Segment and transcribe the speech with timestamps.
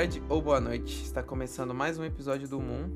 [0.00, 1.02] tarde ou boa noite.
[1.02, 2.88] Está começando mais um episódio do Moon.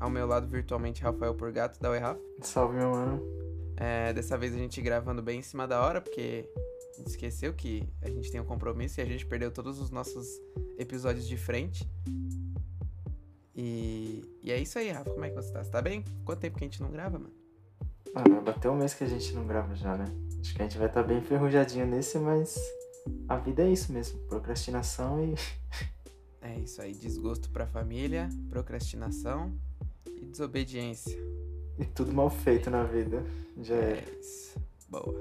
[0.00, 2.18] Ao meu lado, virtualmente, Rafael Porgato, da Rafa.
[2.40, 3.22] Salve, meu mano.
[3.76, 6.48] É, dessa vez a gente gravando bem em cima da hora, porque
[6.94, 9.90] a gente esqueceu que a gente tem um compromisso e a gente perdeu todos os
[9.90, 10.26] nossos
[10.78, 11.86] episódios de frente.
[13.54, 15.10] E, e é isso aí, Rafa.
[15.10, 15.62] Como é que você tá?
[15.62, 16.02] Você tá bem?
[16.24, 17.34] Quanto tempo que a gente não grava, mano?
[18.14, 20.06] Ah, vai bater um mês que a gente não grava já, né?
[20.40, 22.58] Acho que a gente vai estar tá bem enferrujadinho nesse, mas
[23.28, 24.18] a vida é isso mesmo.
[24.20, 25.34] Procrastinação e.
[26.40, 29.52] É isso aí, desgosto pra família, procrastinação
[30.06, 31.18] e desobediência.
[31.78, 33.22] E tudo mal feito na vida.
[33.60, 33.92] Já é.
[33.92, 34.58] É isso.
[34.88, 35.14] Boa.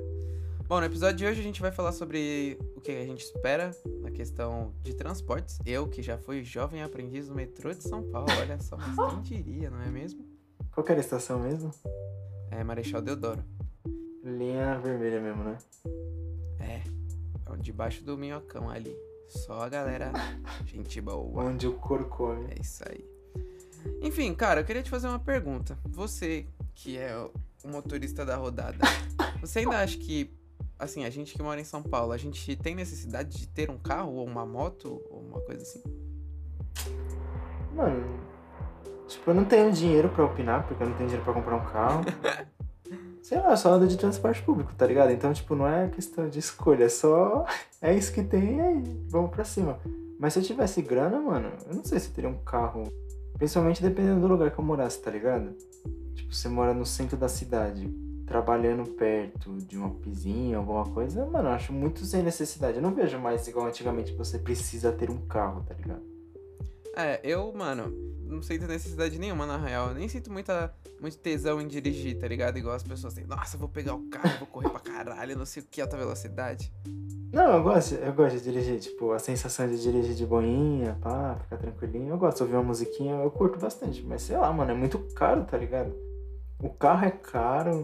[0.68, 3.72] Bom, no episódio de hoje a gente vai falar sobre o que a gente espera
[4.02, 5.60] na questão de transportes.
[5.66, 8.96] Eu, que já fui jovem aprendiz no metrô de São Paulo, olha só, mas
[9.28, 10.26] quem diria, não é mesmo?
[10.74, 11.72] Qual que era a estação mesmo?
[12.52, 13.44] É Marechal Deodoro.
[14.24, 15.58] Linha vermelha mesmo, né?
[16.60, 18.94] É, é debaixo do minhocão ali.
[19.28, 20.12] Só a galera,
[20.66, 21.44] gente boa.
[21.44, 22.48] Onde o come.
[22.52, 23.06] É isso aí.
[24.02, 25.78] Enfim, cara, eu queria te fazer uma pergunta.
[25.86, 27.32] Você, que é o
[27.68, 28.78] motorista da rodada,
[29.42, 30.34] você ainda acha que,
[30.80, 33.78] assim, a gente que mora em São Paulo, a gente tem necessidade de ter um
[33.78, 35.84] carro ou uma moto ou uma coisa assim?
[37.74, 38.20] Mano,
[39.08, 41.66] tipo, eu não tenho dinheiro pra opinar, porque eu não tenho dinheiro pra comprar um
[41.66, 42.02] carro.
[43.28, 45.12] Sei lá, eu só ando de transporte público, tá ligado?
[45.12, 47.46] Então, tipo, não é questão de escolha, é só.
[47.82, 49.78] É isso que tem e aí, vamos pra cima.
[50.18, 52.84] Mas se eu tivesse grana, mano, eu não sei se eu teria um carro.
[53.38, 55.54] Principalmente dependendo do lugar que eu morasse, tá ligado?
[56.16, 57.94] Tipo, você mora no centro da cidade,
[58.26, 62.78] trabalhando perto de uma pizinha, alguma coisa, mano, eu acho muito sem necessidade.
[62.78, 66.17] Eu não vejo mais igual antigamente você precisa ter um carro, tá ligado?
[67.00, 69.90] É, eu, mano, não sinto necessidade nenhuma, na real.
[69.90, 72.58] Eu nem sinto muita, muito tesão em dirigir, tá ligado?
[72.58, 73.24] Igual as pessoas têm.
[73.28, 76.74] Nossa, vou pegar o carro, vou correr pra caralho, não sei o que, alta velocidade.
[77.32, 81.38] Não, eu gosto, eu gosto de dirigir, tipo, a sensação de dirigir de boinha, pá,
[81.44, 82.10] ficar tranquilinho.
[82.10, 84.04] Eu gosto de ouvir uma musiquinha, eu curto bastante.
[84.04, 85.94] Mas sei lá, mano, é muito caro, tá ligado?
[86.60, 87.82] O carro é caro,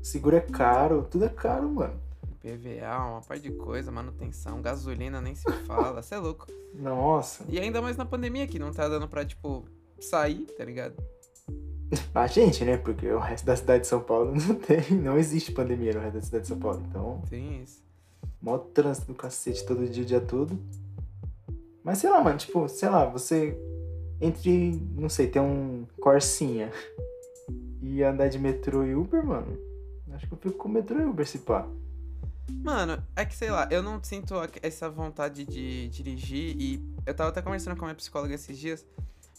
[0.00, 1.98] o seguro é caro, tudo é caro, mano.
[2.40, 6.46] PVA, uma par de coisa, manutenção, gasolina, nem se fala, você é louco.
[6.74, 7.44] Nossa.
[7.48, 9.64] E ainda mais na pandemia que não tá dando pra, tipo,
[10.00, 10.94] sair, tá ligado?
[12.14, 12.76] A gente, né?
[12.76, 16.14] Porque o resto da cidade de São Paulo não tem, não existe pandemia no resto
[16.14, 16.82] da cidade de São Paulo.
[16.88, 17.82] Então, Tem isso.
[18.40, 20.58] mó trânsito do cacete todo dia, o dia todo.
[21.82, 23.58] Mas sei lá, mano, tipo, sei lá, você
[24.20, 26.70] entre, não sei, ter um Corsinha
[27.82, 29.58] e andar de metrô e Uber, mano.
[30.12, 31.66] Acho que eu fico com metrô e Uber se pá.
[32.62, 37.30] Mano, é que sei lá, eu não sinto essa vontade de dirigir e eu tava
[37.30, 38.84] até conversando com a minha psicóloga esses dias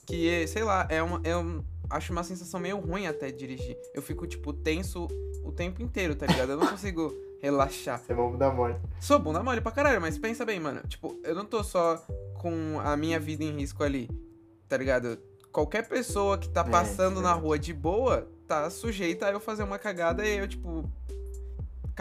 [0.06, 3.78] que, sei lá, é uma, eu acho uma sensação meio ruim até dirigir.
[3.94, 5.08] Eu fico, tipo, tenso
[5.44, 6.52] o tempo inteiro, tá ligado?
[6.54, 8.00] Eu não consigo relaxar.
[8.00, 8.80] Você é bobo da morte.
[9.00, 10.82] Sou bunda mole pra caralho, mas pensa bem, mano.
[10.88, 11.98] Tipo, eu não tô só
[12.36, 14.10] com a minha vida em risco ali,
[14.68, 15.18] tá ligado?
[15.52, 17.42] Qualquer pessoa que tá É, passando na verdade.
[17.42, 20.90] rua de boa tá sujeita a eu fazer uma cagada e eu, tipo,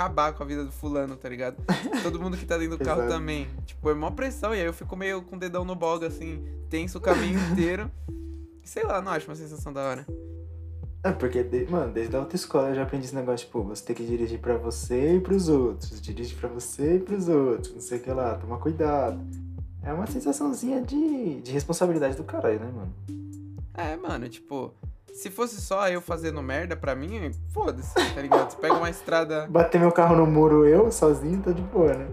[0.00, 1.56] acabar com a vida do fulano, tá ligado?
[2.02, 3.46] Todo mundo que tá dentro do carro também.
[3.66, 6.42] Tipo, é mó pressão, e aí eu fico meio com o dedão no boga, assim,
[6.70, 7.90] tenso o caminho inteiro.
[8.64, 10.06] Sei lá, não acho uma sensação da hora.
[11.02, 14.06] É, porque, mano, desde a autoescola eu já aprendi esse negócio, tipo, você tem que
[14.06, 16.00] dirigir pra você e pros outros.
[16.00, 17.74] Dirige pra você e pros outros.
[17.74, 19.20] Não sei o que lá, toma cuidado.
[19.82, 22.94] É uma sensaçãozinha de, de responsabilidade do caralho, né, mano?
[23.72, 24.74] É, mano, tipo,
[25.12, 28.50] se fosse só eu fazendo merda pra mim, foda-se, tá ligado?
[28.50, 29.46] Você pega uma estrada.
[29.50, 32.08] Bater meu carro no muro eu, sozinho, tá de boa, né?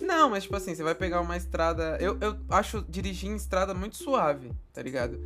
[0.00, 1.96] Não, mas tipo assim, você vai pegar uma estrada.
[2.00, 5.18] Eu, eu acho dirigir em estrada muito suave, tá ligado?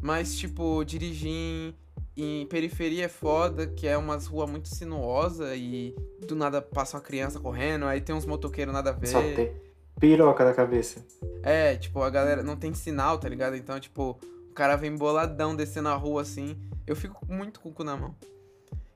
[0.00, 1.74] Mas, tipo, dirigir em,
[2.16, 5.94] em periferia é foda, que é umas ruas muito sinuosa e
[6.26, 9.06] do nada passa uma criança correndo, aí tem uns motoqueiros nada a ver.
[9.06, 9.52] Só tem
[9.98, 11.04] piroca da cabeça.
[11.42, 13.56] É, tipo, a galera não tem sinal, tá ligado?
[13.56, 14.18] Então, tipo,
[14.54, 16.56] o cara vem boladão descendo a rua assim.
[16.86, 18.14] Eu fico muito com o cu na mão.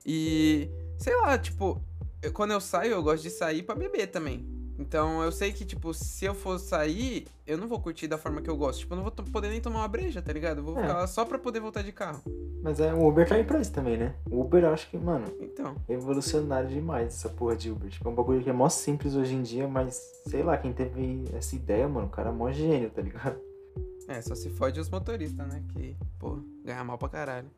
[0.07, 1.81] E, sei lá, tipo,
[2.23, 4.47] eu- quando eu saio, eu gosto de sair pra beber também.
[4.79, 8.41] Então, eu sei que, tipo, se eu for sair, eu não vou curtir da forma
[8.41, 8.79] que eu gosto.
[8.79, 10.59] Tipo, eu não vou poder nem tomar uma breja, tá ligado?
[10.59, 10.83] Eu vou É.
[10.83, 12.23] ficar lá só pra poder voltar de carro.
[12.63, 14.15] Mas é, o Uber tá aí pra isso também, né?
[14.31, 17.91] O Uber eu acho que, mano, Então, é evolucionário demais essa porra de Uber.
[17.91, 20.73] Tipo, é um bagulho que é mó simples hoje em dia, mas sei lá, quem
[20.73, 23.48] teve essa ideia, mano, o cara é mó gênio, tá ligado?
[24.09, 25.63] É, só se fode os motoristas, né?
[25.69, 27.51] Que, pô, ganha mal pra caralho.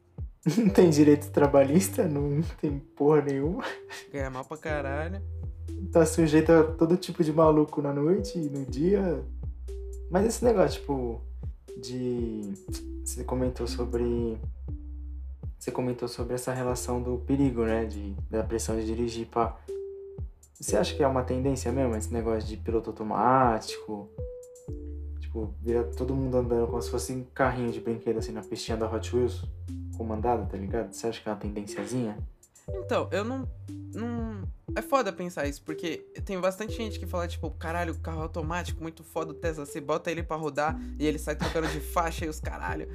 [0.59, 3.63] Não tem direito trabalhista, não tem porra nenhuma.
[4.11, 5.23] Ganha mal pra caralho.
[5.93, 9.23] Tá sujeito a todo tipo de maluco na noite e no dia.
[10.11, 11.21] Mas esse negócio, tipo,
[11.77, 12.55] de.
[13.05, 14.39] Você comentou sobre.
[15.59, 17.85] Você comentou sobre essa relação do perigo, né?
[17.85, 19.57] De, da pressão de dirigir pra.
[20.59, 24.09] Você acha que é uma tendência mesmo, esse negócio de piloto automático?
[25.31, 28.77] Tipo, vira todo mundo andando como se fosse um carrinho de brinquedo, assim, na pistinha
[28.77, 29.45] da Hot Wheels,
[29.97, 30.93] comandada, tá ligado?
[30.93, 32.19] Você acha que é uma tendenciazinha?
[32.69, 33.49] Então, eu não.
[33.95, 34.43] não...
[34.75, 39.05] É foda pensar isso, porque tem bastante gente que fala, tipo, caralho, carro automático, muito
[39.05, 39.65] foda o Tesla.
[39.65, 42.89] Você bota ele pra rodar e ele sai trocando de faixa e os caralho.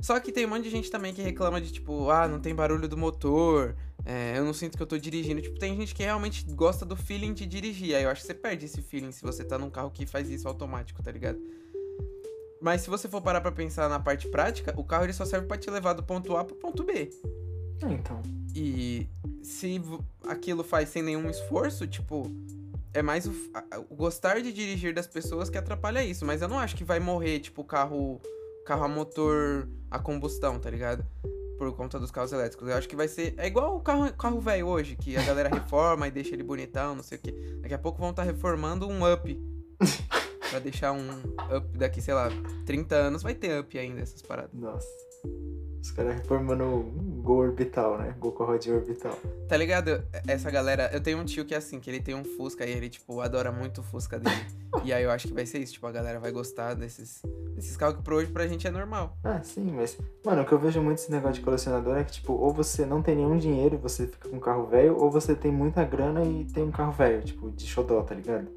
[0.00, 2.52] Só que tem um monte de gente também que reclama de, tipo, ah, não tem
[2.52, 5.40] barulho do motor, é, eu não sinto que eu tô dirigindo.
[5.40, 7.94] Tipo, tem gente que realmente gosta do feeling de dirigir.
[7.94, 10.28] Aí eu acho que você perde esse feeling se você tá num carro que faz
[10.30, 11.40] isso automático, tá ligado?
[12.60, 15.46] Mas se você for parar pra pensar na parte prática, o carro ele só serve
[15.46, 17.10] para te levar do ponto A pro ponto B.
[17.82, 18.22] É, então.
[18.54, 19.06] E
[19.42, 19.80] se
[20.26, 22.30] aquilo faz sem nenhum esforço, tipo,
[22.94, 23.34] é mais o,
[23.90, 26.24] o, gostar de dirigir das pessoas que atrapalha isso.
[26.24, 28.20] Mas eu não acho que vai morrer, tipo, o carro,
[28.64, 31.04] carro a motor a combustão, tá ligado?
[31.58, 32.68] Por conta dos carros elétricos.
[32.68, 33.34] Eu acho que vai ser.
[33.36, 36.94] É igual o carro, carro velho hoje, que a galera reforma e deixa ele bonitão,
[36.94, 37.32] não sei o quê.
[37.60, 39.38] Daqui a pouco vão estar tá reformando um up.
[40.50, 41.10] pra deixar um
[41.56, 42.28] up daqui, sei lá,
[42.64, 44.52] 30 anos, vai ter up ainda essas paradas.
[44.54, 44.86] Nossa.
[45.86, 48.12] Os caras reformando um gol orbital, né?
[48.18, 49.16] Gol com a rodinha orbital.
[49.48, 50.02] Tá ligado?
[50.26, 50.90] Essa galera.
[50.92, 53.20] Eu tenho um tio que é assim, que ele tem um Fusca e ele, tipo,
[53.20, 54.34] adora muito o Fusca dele.
[54.84, 57.22] e aí eu acho que vai ser isso, tipo, a galera vai gostar desses,
[57.54, 59.16] desses carros que por hoje pra gente é normal.
[59.22, 59.96] Ah, sim, mas.
[60.24, 62.84] Mano, o que eu vejo muito esse negócio de colecionador é que, tipo, ou você
[62.84, 65.84] não tem nenhum dinheiro e você fica com um carro velho, ou você tem muita
[65.84, 68.48] grana e tem um carro velho, tipo, de xodó, tá ligado?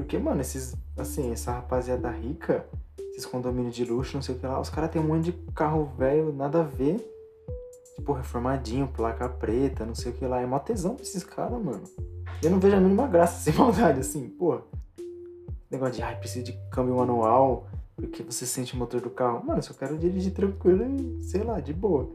[0.00, 0.74] Porque, mano, esses.
[0.96, 2.66] Assim, essa rapaziada rica
[3.20, 4.58] esses condomínios de luxo, não sei o que lá.
[4.58, 6.96] Os caras têm um monte de carro velho, nada a ver.
[7.96, 10.40] Tipo, reformadinho, placa preta, não sei o que lá.
[10.40, 11.82] É mó tesão pra esses caras, mano.
[12.42, 14.60] Eu não vejo a mínima graça sem maldade, assim, pô.
[15.70, 19.44] Negócio de, ai, preciso de câmbio manual, porque você sente o motor do carro.
[19.44, 22.10] Mano, eu só quero dirigir tranquilo e, sei lá, de boa.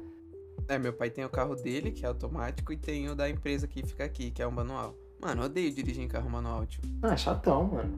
[0.67, 3.67] É, meu pai tem o carro dele, que é automático, e tem o da empresa
[3.67, 4.95] que fica aqui, que é um manual.
[5.25, 6.83] Mano, eu odeio dirigir em carro manual, tio.
[7.01, 7.97] Ah, é chatão, mano.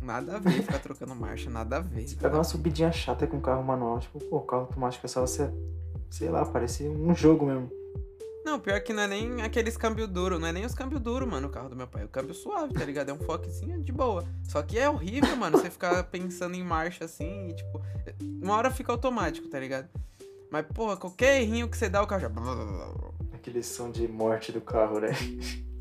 [0.00, 2.06] Nada a ver ficar trocando marcha, nada a ver.
[2.06, 5.52] Você pega uma subidinha chata com carro manual, tipo, pô, carro automático é só você.
[6.08, 7.68] Sei lá, parece um jogo mesmo.
[8.44, 11.26] Não, pior que não é nem aqueles câmbio duro, não é nem os câmbio duro,
[11.26, 12.02] mano, o carro do meu pai.
[12.02, 13.08] É o câmbio suave, tá ligado?
[13.08, 14.24] É um foquezinho de boa.
[14.44, 17.82] Só que é horrível, mano, você ficar pensando em marcha assim e, tipo,
[18.40, 19.88] uma hora fica automático, tá ligado?
[20.48, 22.30] Mas, porra, qualquer errinho que você dá, o carro já.
[23.32, 25.08] Aquele som de morte do carro, né?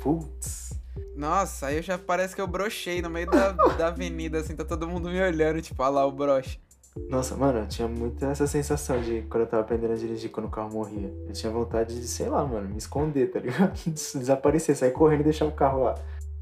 [0.00, 0.72] Putz.
[1.16, 4.86] Nossa, aí já parece que eu brochei no meio da, da avenida, assim, tá todo
[4.86, 6.60] mundo me olhando, tipo, olha lá o broche.
[7.08, 10.46] Nossa, mano, eu tinha muito essa sensação de quando eu tava aprendendo a dirigir quando
[10.46, 11.12] o carro morria.
[11.26, 13.78] Eu tinha vontade de, sei lá, mano, me esconder, tá ligado?
[13.86, 15.94] Desaparecer, sair correndo e deixar o carro lá.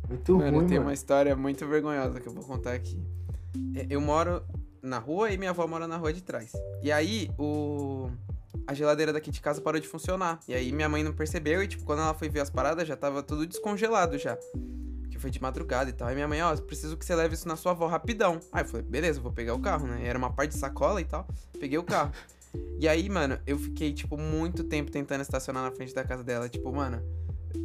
[0.08, 0.88] Muito mano, ruim, tem mano.
[0.88, 2.98] uma história muito vergonhosa que eu vou contar aqui.
[3.74, 4.42] É, eu moro
[4.82, 6.52] na rua e minha avó mora na rua de trás.
[6.82, 8.08] E aí, o
[8.66, 10.40] a geladeira daqui de casa parou de funcionar.
[10.48, 12.96] E aí minha mãe não percebeu e, tipo, quando ela foi ver as paradas, já
[12.96, 14.36] tava tudo descongelado já.
[15.10, 16.08] Que foi de madrugada e tal.
[16.08, 18.40] Aí minha mãe, ó, oh, preciso que você leve isso na sua avó rapidão.
[18.52, 20.06] Aí eu falei, beleza, vou pegar o carro, né?
[20.06, 21.26] Era uma parte de sacola e tal.
[21.58, 22.12] Peguei o carro.
[22.78, 26.48] E aí, mano, eu fiquei, tipo, muito tempo tentando estacionar na frente da casa dela.
[26.48, 27.02] Tipo, mano,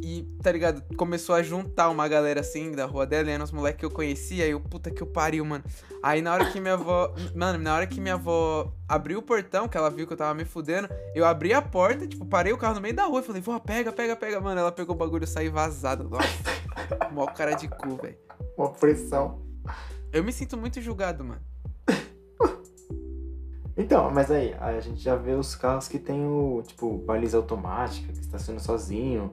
[0.02, 0.82] e, tá ligado?
[0.96, 3.90] Começou a juntar uma galera assim da rua dela, e eram os moleques que eu
[3.90, 5.64] conhecia, e eu, puta que eu pariu, mano.
[6.02, 7.14] Aí na hora que minha avó.
[7.34, 10.34] Mano, na hora que minha avó abriu o portão, que ela viu que eu tava
[10.34, 13.24] me fudendo, eu abri a porta, tipo, parei o carro no meio da rua e
[13.24, 14.60] falei, vó, pega, pega, pega, mano.
[14.60, 16.04] Ela pegou o bagulho e saiu vazada.
[16.04, 16.26] Nossa,
[17.12, 18.16] mó cara de cu, velho.
[18.56, 19.42] Uma pressão.
[20.12, 21.40] Eu me sinto muito julgado, mano.
[23.76, 28.12] Então, mas aí, a gente já vê os carros que tem o, tipo, baliza automática,
[28.12, 29.32] que estaciona sozinho,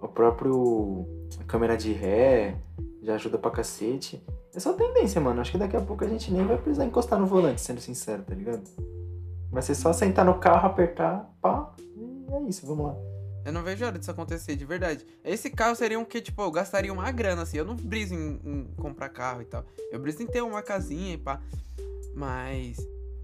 [0.00, 1.06] o próprio
[1.46, 2.56] câmera de ré
[3.02, 4.22] já ajuda pra cacete.
[4.54, 5.40] É só tendência, mano.
[5.40, 8.22] Acho que daqui a pouco a gente nem vai precisar encostar no volante, sendo sincero,
[8.22, 8.62] tá ligado?
[9.50, 12.96] Vai ser só sentar no carro, apertar, pá, e é isso, vamos lá.
[13.44, 15.04] Eu não vejo hora disso acontecer, de verdade.
[15.24, 17.56] Esse carro seria um que, tipo, eu gastaria uma grana, assim.
[17.56, 19.64] Eu não briso em, em comprar carro e tal.
[19.90, 21.40] Eu briso em ter uma casinha e pá.
[22.14, 22.76] Mas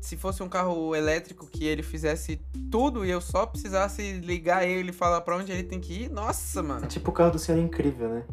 [0.06, 4.90] se fosse um carro elétrico que ele fizesse tudo e eu só precisasse ligar ele
[4.90, 6.84] e falar pra onde ele tem que ir, nossa, mano.
[6.84, 8.24] É tipo o carro do Senhor Incrível, né?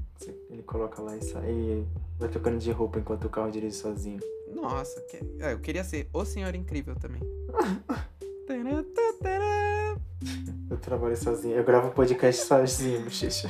[0.52, 1.84] Ele coloca lá e sai e
[2.20, 4.20] vai trocando de roupa enquanto o carro dirige sozinho.
[4.54, 5.18] Nossa, que...
[5.40, 7.22] é, eu queria ser o Senhor Incrível também.
[10.70, 11.56] eu trabalho sozinho.
[11.56, 13.50] Eu gravo podcast sozinho, bochecha.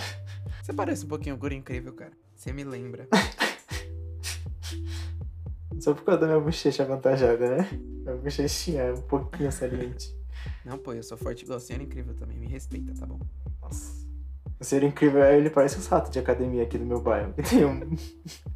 [0.63, 2.13] Você parece um pouquinho o Guri Incrível, cara.
[2.33, 3.05] Você me lembra.
[5.79, 7.69] Só por causa da minha bochecha avantajada, né?
[7.71, 10.15] Minha bochechinha é um pouquinho saliente.
[10.65, 12.37] Não, pô, eu sou forte igual o Senhor Incrível também.
[12.37, 13.19] Me respeita, tá bom?
[13.61, 14.03] Nossa.
[14.59, 17.33] O Senhor Incrível, ele parece um rato de academia aqui do meu bairro.
[17.33, 17.95] Que tem um,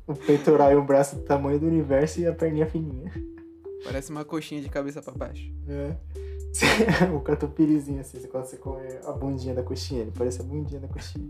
[0.07, 3.11] um peitoral e um braço do tamanho do universo e a perninha fininha.
[3.83, 5.51] Parece uma coxinha de cabeça pra baixo.
[5.67, 5.95] É.
[7.13, 10.01] o catupirizinho, assim, quando você come a bundinha da coxinha.
[10.01, 11.29] Ele parece a bundinha da coxinha.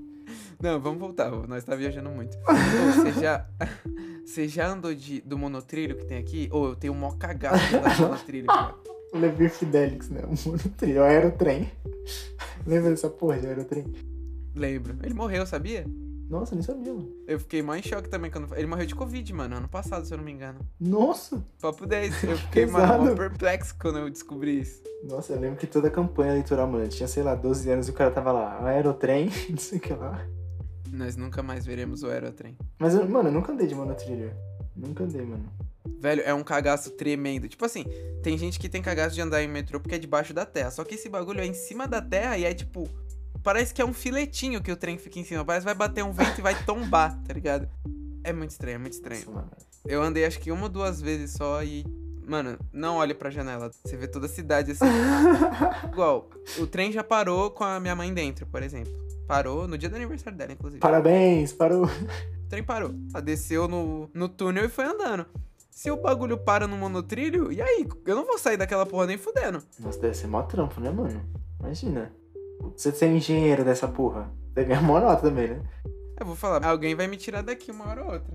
[0.62, 1.30] Não, vamos voltar.
[1.32, 2.38] Nós tá viajando muito.
[2.96, 3.48] Você já.
[4.26, 6.50] Você já andou de, do monotrilho que tem aqui?
[6.52, 8.76] Ou eu tenho um mó cagado de monotrilho, cara.
[9.14, 10.22] O Levi Fidelix, né?
[10.28, 11.72] O monotrilho, o aerotrem.
[12.66, 13.86] Lembra dessa porra de aerotrem?
[14.54, 14.98] Lembro.
[15.02, 15.86] Ele morreu, sabia?
[16.30, 17.10] Nossa, nem sabia, mano.
[17.26, 18.54] Eu fiquei mó em choque também quando.
[18.54, 20.60] Ele morreu de Covid, mano, ano passado, se eu não me engano.
[20.78, 21.42] Nossa!
[21.62, 22.24] Papo 10.
[22.26, 24.84] Eu fiquei, mano, mó perplexo quando eu descobri isso.
[25.06, 27.92] Nossa, eu lembro que toda a campanha eleitoral, mano, tinha, sei lá, 12 anos e
[27.92, 30.28] o cara tava lá, aerotrem, não sei o que lá.
[30.92, 32.58] Nós nunca mais veremos o Aerotrem.
[32.80, 34.32] Mas, mano, eu nunca andei de monotrilho.
[34.76, 35.52] Nunca andei, mano.
[36.00, 37.48] Velho, é um cagaço tremendo.
[37.48, 37.86] Tipo assim,
[38.22, 40.70] tem gente que tem cagaço de andar em metrô porque é debaixo da terra.
[40.70, 42.88] Só que esse bagulho é em cima da terra e é tipo.
[43.44, 45.44] Parece que é um filetinho que o trem fica em cima.
[45.46, 47.70] Parece que vai bater um vento e vai tombar, tá ligado?
[48.24, 49.24] É muito estranho, é muito estranho.
[49.86, 51.86] Eu andei acho que uma ou duas vezes só e.
[52.28, 53.72] Mano, não olhe pra janela.
[53.72, 54.86] Você vê toda a cidade assim.
[55.92, 56.30] Igual,
[56.60, 59.07] o trem já parou com a minha mãe dentro, por exemplo.
[59.28, 60.80] Parou no dia do aniversário dela, inclusive.
[60.80, 61.86] Parabéns, parou.
[61.86, 62.96] O trem parou.
[63.14, 65.26] Ela desceu no, no túnel e foi andando.
[65.70, 67.86] Se o bagulho para no monotrilho, e aí?
[68.06, 69.62] Eu não vou sair daquela porra nem fudendo.
[69.80, 71.22] Nossa, deve ser mó trampo, né, mano?
[71.60, 72.12] Imagina.
[72.76, 74.32] Você ser engenheiro dessa porra.
[74.54, 75.62] Deve ganhar mó nota também, né?
[76.20, 78.34] Eu vou falar, alguém vai me tirar daqui uma hora ou outra.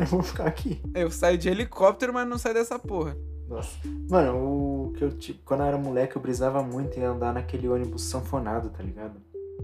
[0.00, 0.82] eu vou ficar aqui.
[0.94, 3.16] Eu saio de helicóptero, mas não saio dessa porra.
[3.48, 3.78] Nossa.
[4.10, 7.68] Mano, o que eu, tipo, quando eu era moleque, eu brisava muito em andar naquele
[7.68, 9.14] ônibus sanfonado, tá ligado?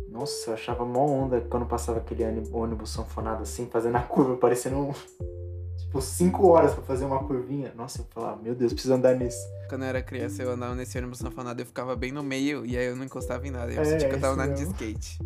[0.08, 4.36] Nossa, eu achava mó onda quando passava aquele ôni- ônibus sanfonado assim, fazendo a curva,
[4.36, 4.92] parecendo um.
[5.78, 7.72] Tipo, cinco horas pra fazer uma curvinha.
[7.76, 9.36] Nossa, eu falava, meu Deus, preciso andar nisso.
[9.68, 12.78] Quando eu era criança, eu andava nesse ônibus sanfonado, eu ficava bem no meio e
[12.78, 13.70] aí eu não encostava em nada.
[13.72, 15.18] Eu É, sentia que eu tava andando de skate.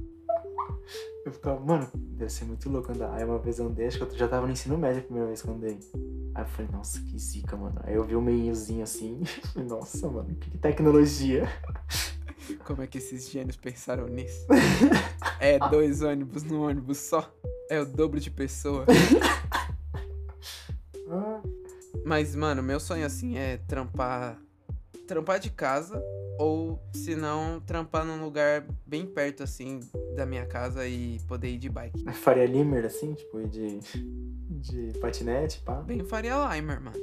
[1.25, 3.13] Eu ficava, mano, deve ser muito louco andar.
[3.15, 5.27] Aí uma vez eu andei, acho que eu já tava no ensino médio a primeira
[5.29, 5.79] vez que eu andei.
[6.35, 7.81] Aí eu falei, nossa, que zica, mano.
[7.85, 9.21] Aí eu vi um meiozinho assim,
[9.69, 11.49] nossa, mano, que tecnologia.
[12.65, 14.47] Como é que esses gênios pensaram nisso?
[15.41, 17.33] é dois ônibus num ônibus só?
[17.69, 18.85] É o dobro de pessoa.
[22.05, 24.41] Mas, mano, meu sonho assim é trampar.
[25.07, 26.00] Trampar de casa.
[26.38, 29.81] Ou, se não, trampar num lugar bem perto, assim,
[30.15, 32.05] da minha casa e poder ir de bike.
[32.12, 35.81] Faria Limer, assim, tipo, ir de, de patinete, pá.
[35.81, 36.97] Bem Faria Limer, mano.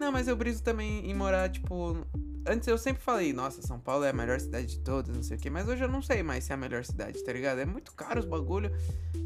[0.00, 1.96] Não, mas eu briso também em morar, tipo.
[2.48, 5.36] Antes eu sempre falei, nossa, São Paulo é a melhor cidade de todas, não sei
[5.36, 5.50] o quê.
[5.50, 7.60] Mas hoje eu não sei mais se é a melhor cidade, tá ligado?
[7.60, 8.70] É muito caro os bagulho.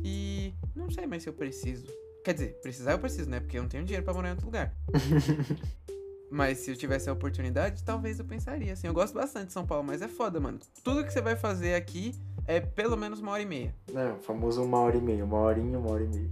[0.02, 1.86] E não sei mais se eu preciso.
[2.24, 3.40] Quer dizer, precisar eu preciso, né?
[3.40, 4.74] Porque eu não tenho dinheiro pra morar em outro lugar.
[6.30, 8.86] Mas se eu tivesse a oportunidade, talvez eu pensaria, assim.
[8.86, 10.60] Eu gosto bastante de São Paulo, mas é foda, mano.
[10.84, 12.14] Tudo que você vai fazer aqui
[12.46, 13.74] é pelo menos uma hora e meia.
[13.92, 16.30] É, o famoso uma hora e meia, uma horinha, uma hora e meia.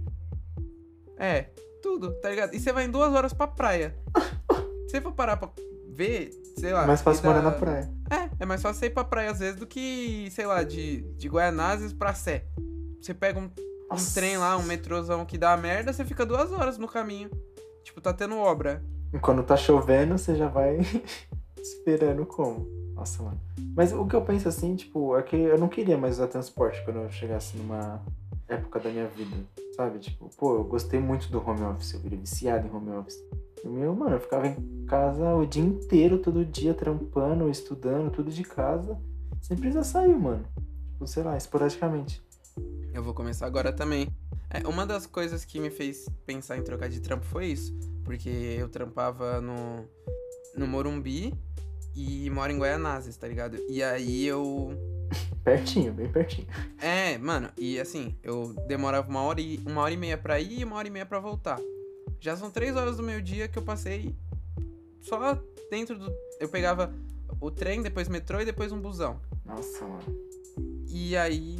[1.17, 1.49] É,
[1.81, 2.53] tudo, tá ligado?
[2.53, 3.93] E você vai em duas horas pra praia.
[4.87, 5.49] Se você for parar pra
[5.99, 6.87] ver, sei lá.
[6.87, 7.91] Mais fácil morar na praia.
[8.09, 11.01] É, é mais fácil você ir pra praia às vezes do que, sei lá, de,
[11.17, 12.45] de Guaianazes pra Sé.
[13.01, 13.51] Você pega um,
[13.91, 17.29] um trem lá, um metrôzão que dá merda, você fica duas horas no caminho.
[17.83, 18.81] Tipo, tá tendo obra.
[19.13, 20.77] E quando tá chovendo, você já vai
[21.59, 22.65] esperando como.
[22.95, 23.39] Nossa, mano.
[23.75, 26.81] Mas o que eu penso assim, tipo, é que eu não queria mais usar transporte
[26.85, 28.01] quando eu chegasse numa
[28.47, 29.35] época da minha vida.
[29.75, 29.99] Sabe?
[29.99, 33.17] Tipo, pô, eu gostei muito do home office, eu virei viciado em home office.
[33.63, 38.43] Meu, mano, eu ficava em casa o dia inteiro, todo dia, trampando, estudando, tudo de
[38.43, 38.97] casa.
[39.41, 40.45] Sem precisar sair, mano.
[40.91, 42.21] Tipo, sei lá, esporadicamente.
[42.93, 44.07] Eu vou começar agora também.
[44.49, 47.73] É, uma das coisas que me fez pensar em trocar de trampo foi isso.
[48.03, 49.85] Porque eu trampava no,
[50.57, 51.33] no Morumbi
[51.95, 53.57] e moro em Guaianazes, tá ligado?
[53.69, 54.71] E aí eu.
[55.43, 56.47] Pertinho, bem pertinho.
[56.79, 60.59] É, mano, e assim, eu demorava uma hora e, uma hora e meia pra ir
[60.59, 61.59] e uma hora e meia pra voltar.
[62.19, 64.15] Já são três horas do meu dia que eu passei
[65.01, 66.13] só dentro do.
[66.39, 66.93] Eu pegava
[67.39, 69.19] o trem, depois metrô e depois um busão.
[69.45, 70.29] Nossa, mano.
[70.87, 71.59] E aí,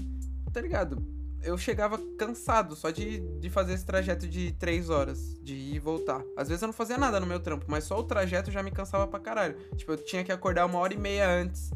[0.52, 1.02] tá ligado?
[1.42, 5.80] Eu chegava cansado só de, de fazer esse trajeto de três horas, de ir e
[5.80, 6.22] voltar.
[6.36, 8.72] Às vezes eu não fazia nada no meu trampo, mas só o trajeto já me
[8.72, 9.56] cansava pra caralho.
[9.78, 11.72] Tipo, eu tinha que acordar uma hora e meia antes.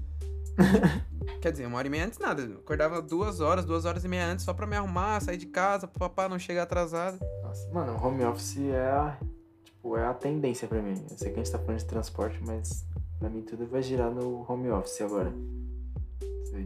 [1.42, 2.42] Quer dizer, uma hora e meia antes nada.
[2.42, 5.48] Eu acordava duas horas, duas horas e meia antes só pra me arrumar, sair de
[5.48, 7.20] casa, pro papá não chegar atrasado.
[7.44, 9.18] Nossa, mano, o home office é a,
[9.64, 11.06] tipo, é a tendência pra mim.
[11.10, 12.86] Eu sei que a gente tá falando de transporte, mas
[13.20, 15.34] pra mim tudo vai girar no home office agora.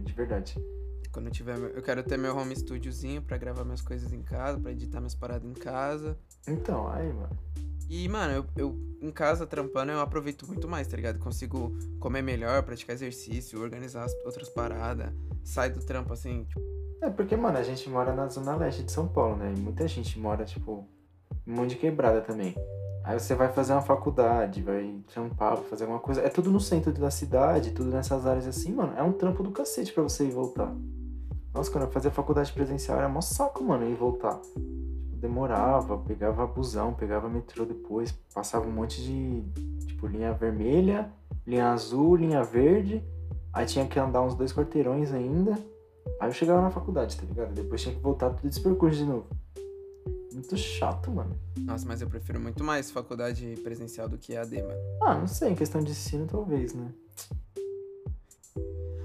[0.04, 0.54] De verdade.
[1.10, 1.56] Quando eu tiver.
[1.56, 5.14] Eu quero ter meu home studiozinho pra gravar minhas coisas em casa, pra editar minhas
[5.14, 6.18] paradas em casa.
[6.46, 7.38] Então, aí, mano.
[7.88, 11.18] E, mano, eu, eu em casa trampando eu aproveito muito mais, tá ligado?
[11.18, 15.10] Consigo comer melhor, praticar exercício, organizar as outras paradas.
[15.42, 16.60] Sai do trampo assim, tipo,
[17.02, 19.54] É porque, mano, a gente mora na zona leste de São Paulo, né?
[19.56, 20.86] E muita gente mora, tipo,
[21.46, 22.54] um monte de quebrada também.
[23.04, 26.20] Aí você vai fazer uma faculdade, vai trampar, fazer alguma coisa.
[26.20, 28.92] É tudo no centro da cidade, tudo nessas áreas assim, mano.
[28.98, 30.74] É um trampo do cacete pra você ir voltar.
[31.54, 34.38] Nossa, quando eu fazia faculdade presencial era mó saco, mano, ir voltar.
[35.18, 39.42] Demorava, pegava busão, pegava metrô depois, passava um monte de,
[39.86, 41.12] tipo, linha vermelha,
[41.46, 43.02] linha azul, linha verde,
[43.52, 45.58] aí tinha que andar uns dois quarteirões ainda,
[46.20, 47.52] aí eu chegava na faculdade, tá ligado?
[47.52, 49.26] Depois tinha que voltar tudo esse percurso de novo.
[50.32, 51.36] Muito chato, mano.
[51.58, 54.80] Nossa, mas eu prefiro muito mais faculdade presencial do que EAD, mano.
[55.02, 56.92] Ah, não sei, em questão de ensino talvez, né?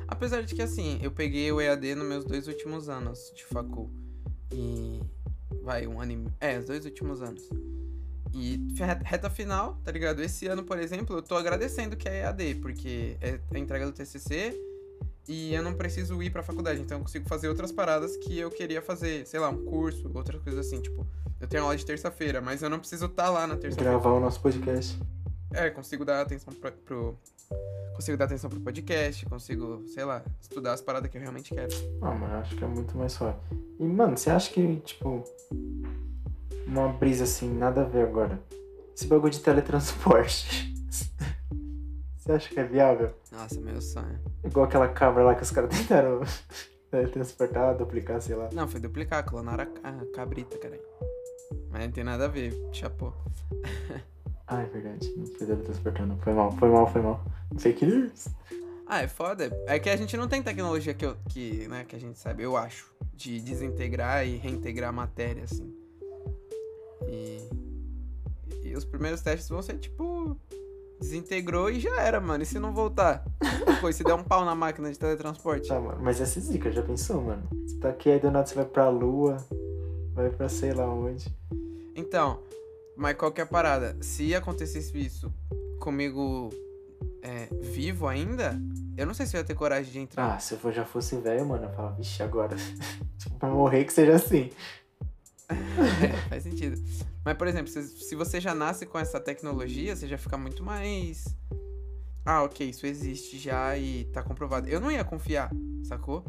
[0.08, 3.90] Apesar de que, assim, eu peguei o EAD nos meus dois últimos anos de facul.
[4.52, 5.02] E.
[5.64, 6.12] Vai, um ano.
[6.12, 7.50] e- É, os dois últimos anos.
[8.34, 8.60] E
[9.04, 10.22] reta final, tá ligado?
[10.22, 13.92] Esse ano, por exemplo, eu tô agradecendo que é EAD, porque é a entrega do
[13.92, 14.54] TCC
[15.28, 18.50] e eu não preciso ir pra faculdade, então eu consigo fazer outras paradas que eu
[18.50, 21.06] queria fazer, sei lá, um curso, outras coisas assim, tipo,
[21.40, 23.92] eu tenho aula de terça-feira, mas eu não preciso estar lá na terça-feira.
[23.92, 25.00] Gravar o nosso podcast.
[25.54, 27.16] É, consigo dar atenção pra, pro.
[28.04, 31.74] Consigo dar atenção pro podcast, consigo, sei lá, estudar as paradas que eu realmente quero.
[32.02, 33.38] Ah, mano, eu acho que é muito mais suave.
[33.80, 35.24] E, mano, você acha que, tipo,
[36.68, 38.42] uma brisa assim, nada a ver agora?
[38.94, 40.76] Esse bagulho de teletransporte.
[42.20, 43.14] você acha que é viável?
[43.32, 44.20] Nossa, meu sonho.
[44.44, 46.20] Igual aquela cabra lá que os caras tentaram
[46.92, 48.50] teletransportar, duplicar, sei lá.
[48.52, 50.84] Não, foi duplicar, a, ca- a cabrita, caralho.
[51.70, 53.14] Mas não tem nada a ver, chapô.
[54.48, 55.14] Ah, é verdade.
[55.16, 56.18] Não foi teletransportar, não.
[56.20, 57.24] Foi mal, foi mal, foi mal.
[57.58, 58.28] Fake news.
[58.86, 59.50] Ah, é foda.
[59.66, 62.44] É que a gente não tem tecnologia que, eu, que, né, que a gente sabe,
[62.44, 65.74] eu acho, de desintegrar e reintegrar a matéria, assim.
[67.08, 67.50] E,
[68.64, 70.38] e os primeiros testes vão ser tipo.
[71.00, 72.44] Desintegrou e já era, mano.
[72.44, 73.26] E se não voltar?
[73.66, 75.68] Depois, se der um pau na máquina de teletransporte.
[75.68, 76.00] Tá, mano.
[76.02, 77.44] Mas essa zica, já pensou, mano?
[77.52, 79.38] Você tá aqui, aí do nada você vai pra lua,
[80.14, 81.28] vai pra sei lá onde.
[81.94, 82.40] Então,
[82.96, 83.98] mas qual que é a parada?
[84.02, 85.34] Se acontecesse isso
[85.80, 86.50] comigo
[87.22, 88.60] é, vivo ainda,
[88.98, 90.36] eu não sei se eu ia ter coragem de entrar.
[90.36, 92.56] Ah, se eu já fosse velho, mano, eu falava, vixe, agora.
[93.18, 94.50] tipo, pra morrer que seja assim.
[95.50, 96.82] É, faz sentido.
[97.26, 100.64] Mas, por exemplo, se, se você já nasce com essa tecnologia, você já fica muito
[100.64, 101.26] mais.
[102.26, 104.70] Ah, ok, isso existe já e tá comprovado.
[104.70, 105.52] Eu não ia confiar,
[105.84, 106.26] sacou?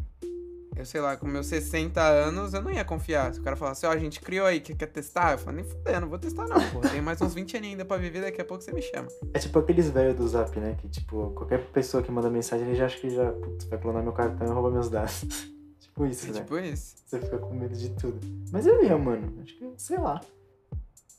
[0.77, 3.33] Eu sei lá, com meus 60 anos, eu não ia confiar.
[3.33, 5.33] Se o cara falasse, ó, a gente criou aí, que quer testar?
[5.33, 6.81] Eu falo, nem fudendo, não vou testar não, pô.
[6.81, 9.07] Tenho mais uns 20 aninhos ainda pra viver, daqui a pouco você me chama.
[9.33, 10.77] É tipo aqueles velhos do zap, né?
[10.81, 14.03] Que, tipo, qualquer pessoa que manda mensagem, ele já acha que já, putz, vai clonar
[14.03, 15.21] meu cartão e roubar meus dados.
[15.79, 16.41] tipo isso, É né?
[16.41, 16.97] tipo isso.
[17.07, 18.19] Você fica com medo de tudo.
[18.51, 19.33] Mas eu ia, mano.
[19.43, 20.21] Acho que, sei lá.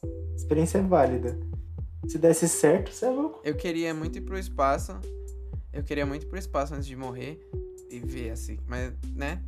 [0.04, 1.40] A experiência é válida.
[2.10, 3.40] Se desse certo, você é louco.
[3.44, 5.00] Eu queria muito ir pro espaço.
[5.72, 7.40] Eu queria muito ir pro espaço antes de morrer
[7.90, 8.60] e ver assim.
[8.68, 9.42] Mas, né?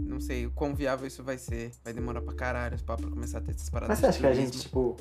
[0.00, 1.72] Não sei o quão viável isso vai ser.
[1.84, 3.88] Vai demorar pra caralho pra, pra começar a ter essas paradas.
[3.90, 4.96] Mas você acha que a gente, tipo.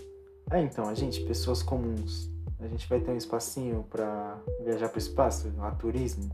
[0.51, 4.97] É, então, a gente, pessoas comuns, a gente vai ter um espacinho pra viajar pro
[4.99, 6.29] espaço, a turismo?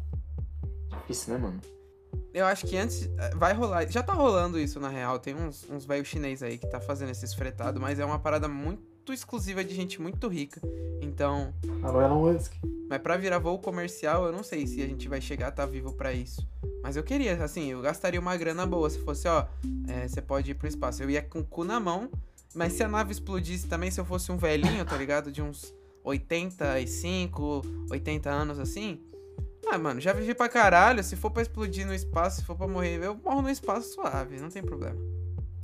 [0.89, 1.59] Difícil, né, mano?
[2.33, 3.03] Eu acho que antes.
[3.17, 3.89] eh, Vai rolar.
[3.89, 5.19] Já tá rolando isso na real.
[5.19, 8.47] Tem uns, uns velhos chinês aí que tá fazendo esses fretados, mas é uma parada
[8.47, 10.61] muito exclusiva de gente muito rica.
[11.01, 11.53] Então.
[11.81, 12.53] Alô, Elon Musk.
[12.89, 15.65] Mas pra virar voo comercial, eu não sei se a gente vai chegar a tá
[15.65, 16.47] vivo pra isso.
[16.83, 19.47] Mas eu queria, assim, eu gastaria uma grana boa se fosse, ó,
[19.87, 21.01] é, você pode ir pro espaço.
[21.01, 22.09] Eu ia com o cu na mão,
[22.53, 25.31] mas se a nave explodisse também, se eu fosse um velhinho, tá ligado?
[25.31, 29.01] De uns 85, 80 anos assim.
[29.67, 31.03] Ah, mano, já vivi pra caralho.
[31.03, 34.39] Se for pra explodir no espaço, se for pra morrer, eu morro no espaço suave,
[34.39, 35.14] não tem problema.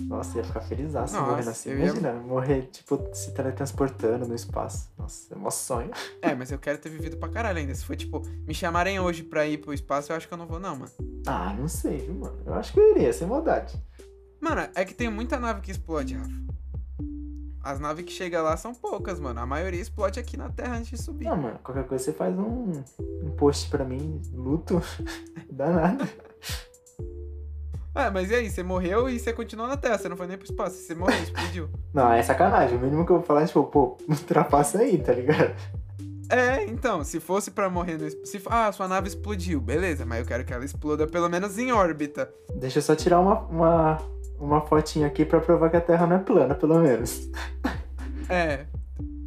[0.08, 1.70] Nossa, ia ficar feliz Nossa, morrendo assim.
[1.70, 4.90] eu ia- Imagina, morrer, tipo, se teletransportando no espaço.
[4.98, 5.92] Nossa, é mó sonho.
[6.22, 7.74] É, mas eu quero ter vivido pra caralho ainda.
[7.76, 10.48] Se for, tipo, me chamarem hoje pra ir pro espaço, eu acho que eu não
[10.48, 10.92] vou, não, mano.
[11.26, 12.38] Ah, não sei, viu, mano?
[12.46, 13.82] Eu acho que eu iria, sem maldade.
[14.40, 16.42] Mano, é que tem muita nave que explode, Rafa.
[17.64, 19.40] As naves que chegam lá são poucas, mano.
[19.40, 21.26] A maioria explode aqui na Terra antes de subir.
[21.26, 22.72] Não, mano, qualquer coisa você faz um,
[23.24, 24.82] um post pra mim, luto,
[25.52, 25.96] dá
[27.94, 28.50] É, mas e aí?
[28.50, 29.98] Você morreu e você continuou na Terra.
[29.98, 30.78] Você não foi nem pro espaço.
[30.78, 31.70] Você morreu, explodiu.
[31.94, 32.78] Não, é sacanagem.
[32.78, 35.54] O mínimo que eu vou falar é, tipo, pô, ultrapassa aí, tá ligado?
[36.30, 38.10] É, então, se fosse pra morrer no.
[38.26, 38.42] Se...
[38.46, 42.34] Ah, sua nave explodiu, beleza, mas eu quero que ela exploda pelo menos em órbita.
[42.56, 43.98] Deixa eu só tirar uma, uma,
[44.40, 47.30] uma fotinha aqui pra provar que a Terra não é plana, pelo menos.
[48.30, 48.66] É.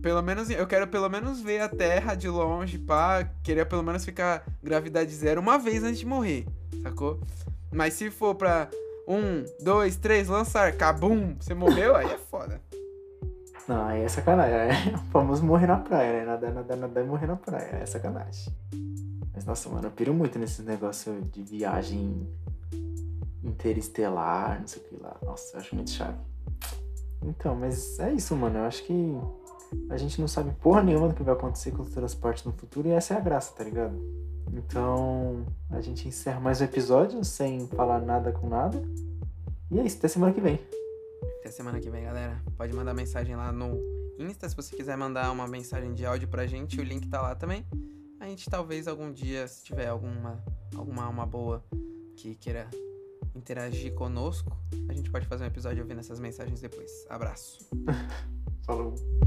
[0.00, 3.29] Pelo menos, eu quero pelo menos ver a Terra de longe, pá.
[3.42, 6.46] Queria pelo menos ficar gravidade zero uma vez antes de morrer,
[6.83, 7.20] sacou?
[7.74, 8.70] Mas se for pra
[9.08, 12.60] um, dois, três, lançar, cabum, você morreu, aí é foda.
[13.66, 14.54] Não, aí é sacanagem.
[14.54, 16.24] É o famoso morrer na praia, né?
[16.24, 17.80] Nadar, nadar, nadar e morrer na praia.
[17.82, 18.54] É sacanagem.
[19.34, 22.28] Mas, nossa, mano, eu piro muito nesses negócios de viagem
[23.42, 25.16] interestelar, não sei o que lá.
[25.22, 26.18] Nossa, eu acho muito chave.
[27.22, 28.58] Então, mas é isso, mano.
[28.58, 29.18] Eu acho que
[29.90, 32.87] a gente não sabe porra nenhuma do que vai acontecer com o transporte no futuro
[32.87, 33.98] e essa é a graça, tá ligado?
[34.56, 38.80] Então, a gente encerra mais um episódio sem falar nada com nada.
[39.68, 40.60] E é isso, até semana que vem.
[41.40, 42.40] Até semana que vem, galera.
[42.56, 43.76] Pode mandar mensagem lá no
[44.16, 46.80] Insta se você quiser mandar uma mensagem de áudio pra gente.
[46.80, 47.66] O link tá lá também.
[48.20, 50.42] A gente talvez algum dia, se tiver alguma,
[50.76, 51.64] alguma alma boa
[52.16, 52.68] que queira
[53.34, 54.56] interagir conosco,
[54.88, 57.04] a gente pode fazer um episódio ouvindo essas mensagens depois.
[57.10, 57.58] Abraço.